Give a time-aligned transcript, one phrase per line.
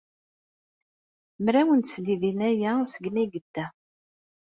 [1.43, 3.65] Mraw n tesdidin aya segmi ay yedda.